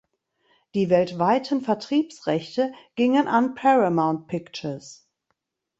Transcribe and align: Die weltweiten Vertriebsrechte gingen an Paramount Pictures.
Die 0.73 0.89
weltweiten 0.89 1.61
Vertriebsrechte 1.61 2.73
gingen 2.95 3.27
an 3.27 3.53
Paramount 3.53 4.25
Pictures. 4.25 5.07